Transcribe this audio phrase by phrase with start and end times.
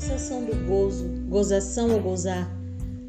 [0.00, 2.50] sensação do gozo, gozação ou gozar,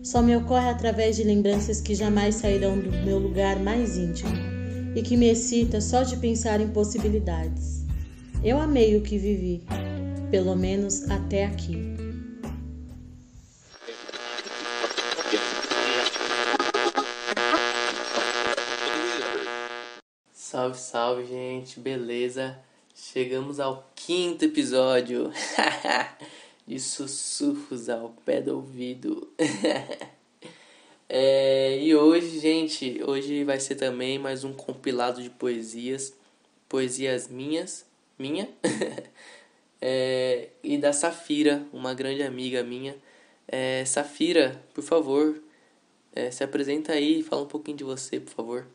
[0.03, 4.31] só me ocorre através de lembranças que jamais sairão do meu lugar mais íntimo
[4.95, 7.83] e que me excita só de pensar em possibilidades.
[8.43, 9.63] Eu amei o que vivi,
[10.29, 11.95] pelo menos até aqui.
[20.31, 22.55] Salve, salve, gente, beleza?
[22.93, 25.31] Chegamos ao quinto episódio
[26.67, 29.31] de sussurros ao pé do ouvido.
[31.07, 36.13] é, e hoje, gente, hoje vai ser também mais um compilado de poesias,
[36.67, 37.85] poesias minhas,
[38.17, 38.49] minha,
[39.81, 42.95] é, e da Safira, uma grande amiga minha.
[43.47, 45.39] É, Safira, por favor,
[46.13, 48.67] é, se apresenta aí, fala um pouquinho de você, por favor.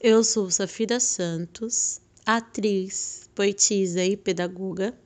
[0.00, 4.96] Eu sou Safira Santos, atriz, poetisa e pedagoga.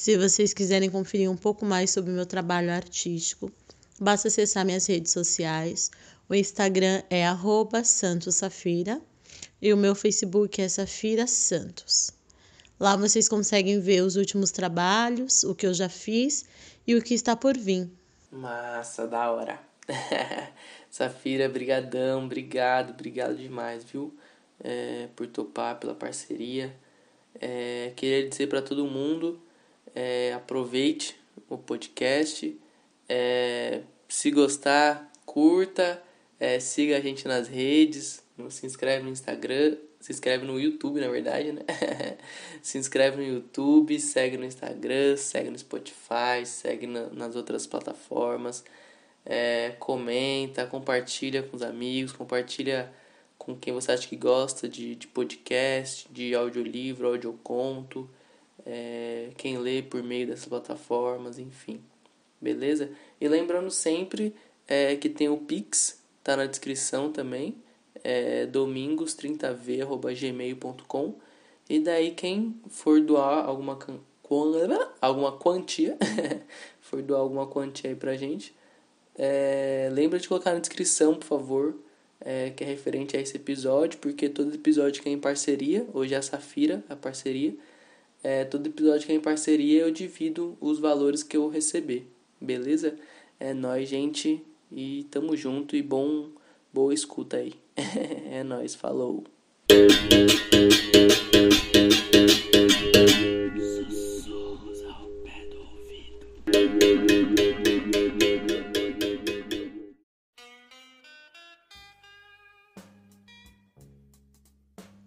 [0.00, 3.52] Se vocês quiserem conferir um pouco mais sobre o meu trabalho artístico,
[4.00, 5.90] basta acessar minhas redes sociais.
[6.26, 7.26] O Instagram é
[7.84, 8.98] @santosafira
[9.60, 12.12] e o meu Facebook é Safira Santos.
[12.80, 16.46] Lá vocês conseguem ver os últimos trabalhos, o que eu já fiz
[16.86, 17.86] e o que está por vir.
[18.32, 19.60] Massa, da hora.
[20.90, 24.16] Safira, brigadão, obrigado, obrigado demais, viu?
[24.64, 26.74] É, por topar, pela parceria.
[27.38, 29.38] É, queria dizer para todo mundo,
[29.94, 31.16] é, aproveite
[31.48, 32.58] o podcast.
[33.08, 36.02] É, se gostar, curta,
[36.38, 41.08] é, siga a gente nas redes, se inscreve no Instagram, se inscreve no YouTube, na
[41.08, 41.62] verdade, né?
[42.62, 48.64] se inscreve no YouTube, segue no Instagram, segue no Spotify, segue na, nas outras plataformas.
[49.26, 52.90] É, comenta, compartilha com os amigos, compartilha
[53.36, 58.08] com quem você acha que gosta de, de podcast, de audiolivro, audioconto,
[58.66, 61.80] é, quem lê por meio dessas plataformas, enfim.
[62.40, 62.90] Beleza?
[63.20, 64.34] E lembrando sempre
[64.66, 67.56] é, que tem o Pix, tá na descrição também
[68.02, 71.14] é, domingos30v.gmail.com
[71.68, 73.78] e daí quem for doar alguma,
[75.00, 75.96] alguma quantia,
[76.80, 78.54] for doar alguma quantia aí pra gente,
[79.16, 81.76] é, lembra de colocar na descrição, por favor,
[82.20, 86.14] é, que é referente a esse episódio, porque todo episódio que é em parceria, hoje
[86.14, 87.54] é a Safira, a parceria,
[88.22, 92.06] é, todo episódio que é em parceria eu divido os valores que eu receber,
[92.40, 92.96] beleza?
[93.38, 96.28] É nóis, gente, e tamo junto e bom,
[96.72, 97.54] boa escuta aí.
[98.30, 99.24] é nóis, falou.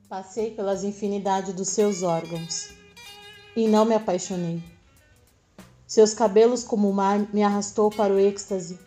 [0.10, 2.83] Passei pelas infinidades dos seus órgãos
[3.56, 4.62] e não me apaixonei.
[5.86, 8.80] Seus cabelos como o mar me arrastou para o êxtase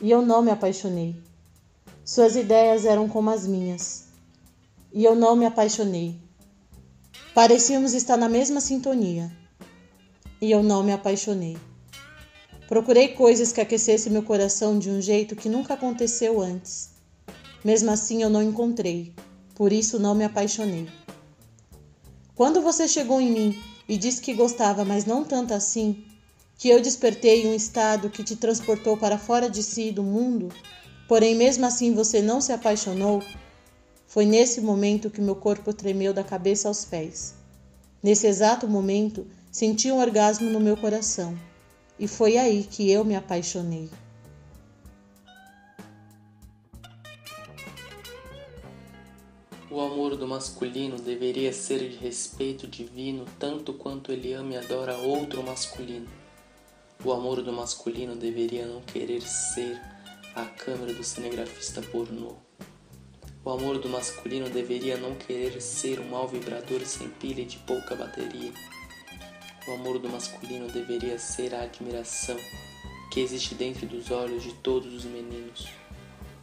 [0.00, 1.16] e eu não me apaixonei.
[2.04, 4.04] Suas ideias eram como as minhas.
[4.92, 6.16] E eu não me apaixonei.
[7.34, 9.30] Parecíamos estar na mesma sintonia.
[10.40, 11.56] E eu não me apaixonei.
[12.68, 16.90] Procurei coisas que aquecessem meu coração de um jeito que nunca aconteceu antes.
[17.64, 19.12] Mesmo assim, eu não encontrei.
[19.54, 20.88] Por isso, não me apaixonei.
[22.34, 26.04] Quando você chegou em mim e disse que gostava, mas não tanto assim,
[26.58, 30.48] que eu despertei um estado que te transportou para fora de si e do mundo,
[31.06, 33.22] porém mesmo assim você não se apaixonou,
[34.06, 37.34] foi nesse momento que meu corpo tremeu da cabeça aos pés.
[38.02, 41.38] Nesse exato momento, senti um orgasmo no meu coração,
[41.98, 43.90] e foi aí que eu me apaixonei.
[49.76, 54.96] O amor do masculino deveria ser de respeito divino tanto quanto ele ama e adora
[54.96, 56.08] outro masculino.
[57.04, 59.78] O amor do masculino deveria não querer ser
[60.34, 62.36] a câmera do cinegrafista pornô.
[63.44, 67.58] O amor do masculino deveria não querer ser um mau vibrador sem pilha e de
[67.58, 68.54] pouca bateria.
[69.68, 72.38] O amor do masculino deveria ser a admiração
[73.12, 75.68] que existe dentro dos olhos de todos os meninos.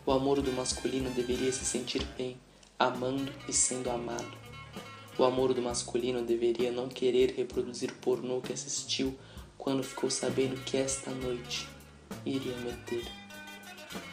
[0.06, 2.38] O amor do masculino deveria se sentir bem,
[2.85, 4.38] amando e sendo amado.
[5.18, 9.18] O amor do masculino deveria não querer reproduzir pornô que assistiu
[9.57, 11.68] quando ficou sabendo que esta noite
[12.25, 13.06] iria meter.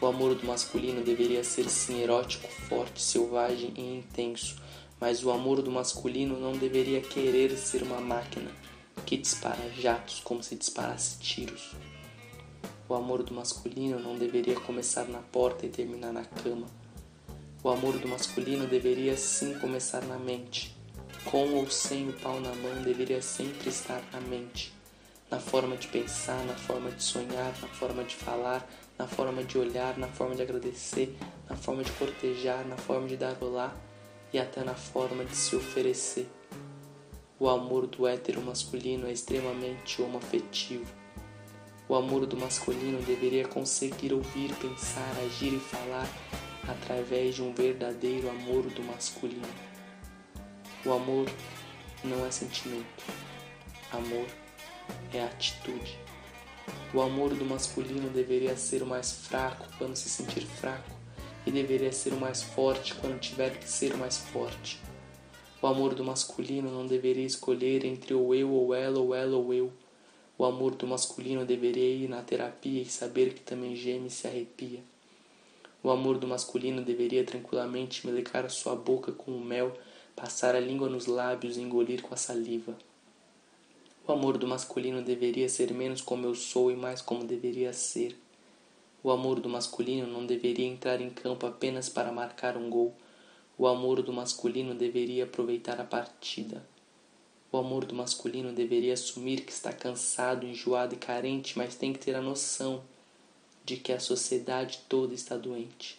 [0.00, 4.56] O amor do masculino deveria ser sim erótico, forte, selvagem e intenso,
[5.00, 8.50] mas o amor do masculino não deveria querer ser uma máquina
[9.06, 11.74] que dispara jatos como se disparasse tiros.
[12.88, 16.66] O amor do masculino não deveria começar na porta e terminar na cama.
[17.62, 20.74] O amor do masculino deveria sim começar na mente.
[21.26, 24.72] Com ou sem o pau na mão, deveria sempre estar na mente.
[25.30, 28.66] na forma de pensar, na forma de sonhar, na forma de falar,
[28.98, 31.14] na forma de olhar, na forma de agradecer,
[31.48, 33.72] na forma de cortejar, na forma de dar olá
[34.32, 36.26] e até na forma de se oferecer.
[37.38, 40.92] O amor do hétero masculino é extremamente homoafetivo.
[41.88, 46.08] O amor do masculino deveria conseguir ouvir, pensar, agir e falar
[46.68, 49.48] através de um verdadeiro amor do masculino.
[50.84, 51.30] O amor
[52.02, 53.04] não é sentimento.
[53.92, 54.26] Amor
[55.12, 55.98] é atitude.
[56.94, 60.90] O amor do masculino deveria ser o mais fraco quando se sentir fraco
[61.46, 64.80] e deveria ser o mais forte quando tiver que ser mais forte.
[65.62, 69.52] O amor do masculino não deveria escolher entre o eu ou ela ou ela ou
[69.52, 69.72] eu.
[70.38, 74.26] O amor do masculino deveria ir na terapia e saber que também geme e se
[74.26, 74.82] arrepia.
[75.82, 79.72] O amor do masculino deveria tranquilamente melecar a sua boca com o mel,
[80.14, 82.76] passar a língua nos lábios e engolir com a saliva.
[84.06, 88.14] O amor do masculino deveria ser menos como eu sou e mais como deveria ser.
[89.02, 92.94] O amor do masculino não deveria entrar em campo apenas para marcar um gol.
[93.56, 96.62] O amor do masculino deveria aproveitar a partida.
[97.50, 101.98] O amor do masculino deveria assumir que está cansado, enjoado e carente, mas tem que
[101.98, 102.82] ter a noção
[103.64, 105.98] de que a sociedade toda está doente.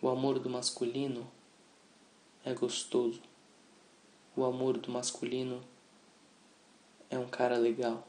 [0.00, 1.26] O amor do masculino
[2.44, 3.20] é gostoso.
[4.36, 5.62] O amor do masculino
[7.08, 8.06] é um cara legal.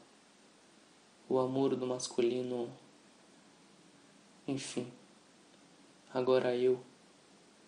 [1.28, 2.70] O amor do masculino.
[4.46, 4.92] Enfim,
[6.12, 6.80] agora eu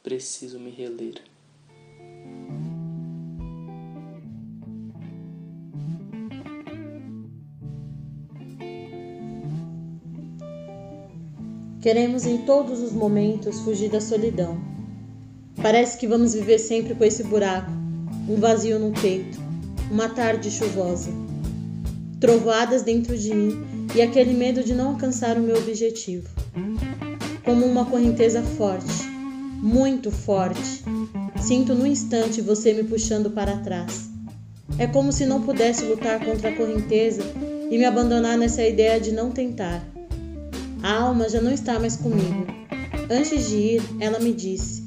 [0.03, 1.23] preciso me reler.
[11.81, 14.59] Queremos em todos os momentos fugir da solidão.
[15.63, 17.71] Parece que vamos viver sempre com esse buraco,
[18.29, 19.39] um vazio no peito,
[19.89, 21.11] uma tarde chuvosa,
[22.19, 23.65] trovoadas dentro de mim
[23.95, 26.29] e aquele medo de não alcançar o meu objetivo.
[27.45, 29.05] Como uma correnteza forte,
[29.63, 30.83] muito forte,
[31.41, 34.11] sinto no instante você me puxando para trás.
[34.79, 37.23] É como se não pudesse lutar contra a correnteza
[37.71, 39.98] e me abandonar nessa ideia de não tentar.
[40.83, 42.47] A alma já não está mais comigo.
[43.11, 44.85] Antes de ir, ela me disse: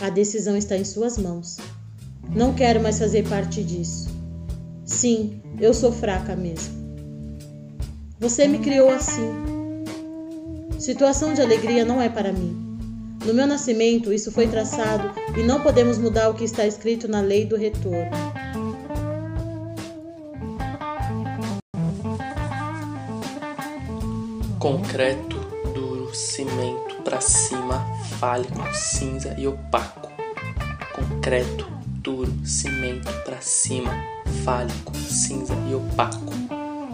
[0.00, 1.58] A decisão está em suas mãos.
[2.34, 4.08] Não quero mais fazer parte disso.
[4.84, 6.74] Sim, eu sou fraca mesmo.
[8.20, 9.30] Você me criou assim.
[10.78, 12.68] Situação de alegria não é para mim.
[13.24, 17.20] No meu nascimento, isso foi traçado e não podemos mudar o que está escrito na
[17.20, 18.10] lei do retorno.
[24.68, 25.38] Concreto,
[25.72, 27.86] duro, cimento, para cima,
[28.18, 30.10] fálico, cinza e opaco.
[30.92, 31.66] Concreto,
[32.02, 33.90] duro, cimento, para cima,
[34.44, 36.34] fálico, cinza e opaco.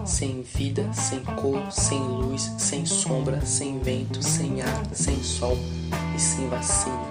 [0.07, 5.59] Sem vida, sem cor, sem luz, sem sombra, sem vento, sem ar, sem sol
[6.15, 7.03] e sem vacina.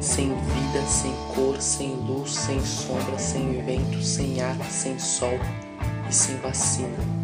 [0.00, 5.40] Sem vida, sem cor, sem luz, sem sombra, sem vento, sem ar, sem sol
[6.08, 7.19] e sem vacina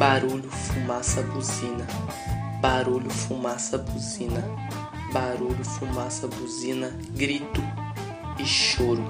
[0.00, 1.86] Barulho, fumaça, buzina.
[2.58, 4.42] Barulho, fumaça, buzina.
[5.12, 6.98] Barulho, fumaça, buzina.
[7.10, 7.62] Grito
[8.38, 9.04] e choro.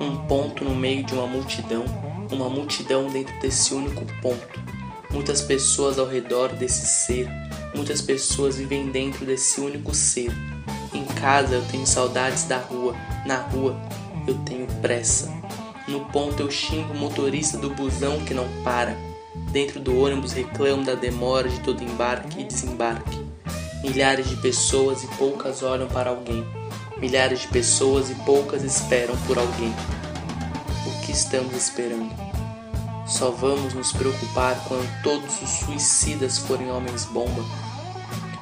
[0.00, 1.84] Um ponto no meio de uma multidão.
[2.30, 4.62] Uma multidão dentro desse único ponto.
[5.10, 7.28] Muitas pessoas ao redor desse ser.
[7.74, 10.32] Muitas pessoas vivem dentro desse único ser.
[10.94, 12.96] Em casa eu tenho saudades da rua.
[13.26, 13.78] Na rua
[14.26, 15.30] eu tenho pressa.
[15.86, 19.11] No ponto eu xingo o motorista do busão que não para
[19.52, 23.22] Dentro do ônibus reclamam da demora de todo embarque e desembarque.
[23.84, 26.42] Milhares de pessoas e poucas olham para alguém.
[26.96, 29.70] Milhares de pessoas e poucas esperam por alguém.
[30.86, 32.10] O que estamos esperando?
[33.06, 37.44] Só vamos nos preocupar quando todos os suicidas forem homens-bomba?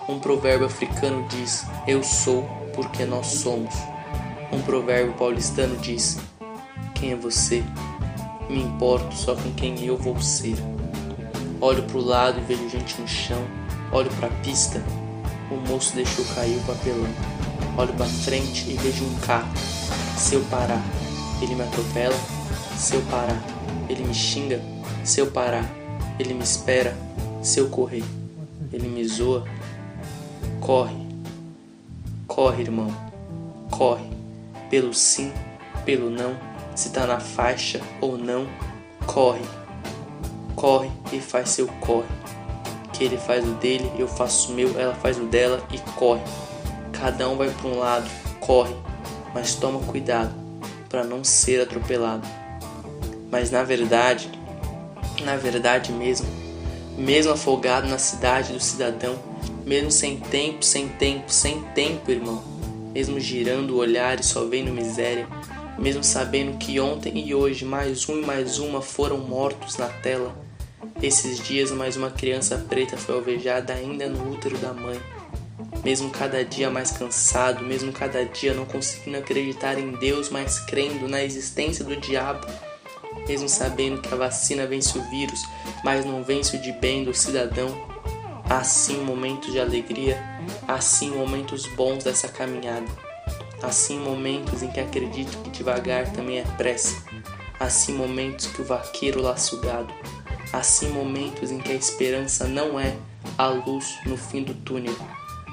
[0.08, 3.74] Um provérbio africano diz: Eu sou porque nós somos.
[4.52, 6.18] Um provérbio paulistano diz:
[6.94, 7.64] Quem é você?
[8.48, 10.56] Me importo só com quem eu vou ser.
[11.62, 13.44] Olho para o lado e vejo gente no chão.
[13.92, 14.82] Olho para a pista,
[15.50, 17.10] o moço deixou cair o papelão.
[17.76, 19.52] Olho para frente e vejo um carro.
[20.16, 20.82] Se eu parar,
[21.42, 22.16] ele me atropela.
[22.78, 23.38] Se eu parar,
[23.90, 24.58] ele me xinga.
[25.04, 25.70] Se eu parar,
[26.18, 26.96] ele me espera.
[27.42, 28.04] Se eu correr,
[28.72, 29.44] ele me zoa.
[30.60, 30.96] Corre,
[32.26, 32.90] corre, irmão,
[33.70, 34.08] corre.
[34.70, 35.30] Pelo sim,
[35.84, 36.34] pelo não,
[36.74, 38.46] se tá na faixa ou não,
[39.06, 39.59] corre
[40.60, 42.06] corre e faz seu corre.
[42.92, 46.20] Que ele faz o dele, eu faço o meu, ela faz o dela e corre.
[46.92, 48.08] Cada um vai para um lado,
[48.40, 48.74] corre,
[49.32, 50.34] mas toma cuidado
[50.86, 52.28] para não ser atropelado.
[53.30, 54.28] Mas na verdade,
[55.24, 56.26] Na verdade mesmo,
[56.96, 59.18] mesmo afogado na cidade do cidadão,
[59.66, 62.42] mesmo sem tempo, sem tempo, sem tempo, irmão,
[62.94, 65.26] mesmo girando o olhar e só vendo miséria,
[65.78, 70.34] mesmo sabendo que ontem e hoje mais um e mais uma foram mortos na tela,
[71.02, 75.00] esses dias mais uma criança preta foi alvejada ainda no útero da mãe.
[75.82, 81.08] Mesmo cada dia mais cansado, mesmo cada dia não conseguindo acreditar em Deus, mas crendo
[81.08, 82.46] na existência do diabo,
[83.26, 85.42] mesmo sabendo que a vacina vence o vírus,
[85.82, 87.68] mas não vence o de bem do cidadão,
[88.48, 90.22] assim momentos de alegria,
[90.68, 92.86] assim momentos bons dessa caminhada,
[93.62, 97.02] assim momentos em que acredito que devagar também é pressa,
[97.58, 100.19] assim momentos que o vaqueiro laça o gado
[100.52, 102.96] assim momentos em que a esperança não é
[103.36, 104.96] a luz no fim do túnel,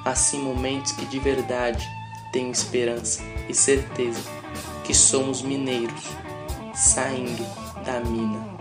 [0.04, 1.86] assim momentos que de verdade
[2.32, 4.22] tenho esperança e certeza
[4.84, 6.04] que somos mineiros
[6.74, 7.44] saindo
[7.84, 8.58] da mina.